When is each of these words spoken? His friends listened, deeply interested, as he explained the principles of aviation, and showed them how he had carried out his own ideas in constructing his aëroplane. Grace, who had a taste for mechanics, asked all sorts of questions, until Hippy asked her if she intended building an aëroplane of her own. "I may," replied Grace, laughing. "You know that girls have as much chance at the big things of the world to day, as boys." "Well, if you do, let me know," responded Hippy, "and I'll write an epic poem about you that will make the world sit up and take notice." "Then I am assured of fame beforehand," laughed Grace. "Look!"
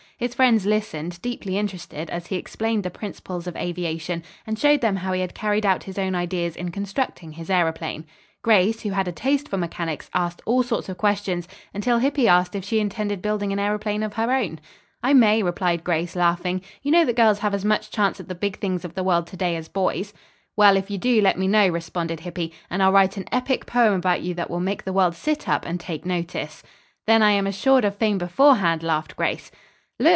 His 0.21 0.35
friends 0.35 0.67
listened, 0.67 1.19
deeply 1.23 1.57
interested, 1.57 2.07
as 2.11 2.27
he 2.27 2.35
explained 2.35 2.83
the 2.83 2.91
principles 2.91 3.47
of 3.47 3.55
aviation, 3.57 4.21
and 4.45 4.59
showed 4.59 4.79
them 4.79 4.97
how 4.97 5.13
he 5.13 5.21
had 5.21 5.33
carried 5.33 5.65
out 5.65 5.85
his 5.85 5.97
own 5.97 6.13
ideas 6.13 6.55
in 6.55 6.69
constructing 6.69 7.31
his 7.31 7.49
aëroplane. 7.49 8.03
Grace, 8.43 8.81
who 8.81 8.91
had 8.91 9.07
a 9.07 9.11
taste 9.11 9.49
for 9.49 9.57
mechanics, 9.57 10.11
asked 10.13 10.43
all 10.45 10.61
sorts 10.61 10.89
of 10.89 10.99
questions, 10.99 11.47
until 11.73 11.97
Hippy 11.97 12.27
asked 12.27 12.53
her 12.53 12.59
if 12.59 12.63
she 12.63 12.79
intended 12.79 13.19
building 13.23 13.51
an 13.51 13.57
aëroplane 13.57 14.05
of 14.05 14.13
her 14.13 14.31
own. 14.31 14.59
"I 15.01 15.13
may," 15.15 15.41
replied 15.41 15.83
Grace, 15.83 16.15
laughing. 16.15 16.61
"You 16.83 16.91
know 16.91 17.03
that 17.05 17.15
girls 17.15 17.39
have 17.39 17.55
as 17.55 17.65
much 17.65 17.89
chance 17.89 18.19
at 18.19 18.27
the 18.27 18.35
big 18.35 18.59
things 18.59 18.85
of 18.85 18.93
the 18.93 19.03
world 19.03 19.25
to 19.25 19.35
day, 19.37 19.55
as 19.55 19.69
boys." 19.69 20.13
"Well, 20.55 20.77
if 20.77 20.91
you 20.91 20.99
do, 20.99 21.19
let 21.19 21.39
me 21.39 21.47
know," 21.47 21.67
responded 21.67 22.19
Hippy, 22.19 22.53
"and 22.69 22.83
I'll 22.83 22.91
write 22.91 23.17
an 23.17 23.25
epic 23.31 23.65
poem 23.65 23.95
about 23.95 24.21
you 24.21 24.35
that 24.35 24.51
will 24.51 24.59
make 24.59 24.83
the 24.83 24.93
world 24.93 25.15
sit 25.15 25.49
up 25.49 25.65
and 25.65 25.79
take 25.79 26.05
notice." 26.05 26.61
"Then 27.07 27.23
I 27.23 27.31
am 27.31 27.47
assured 27.47 27.83
of 27.83 27.95
fame 27.95 28.19
beforehand," 28.19 28.83
laughed 28.83 29.15
Grace. 29.15 29.49
"Look!" 29.49 29.59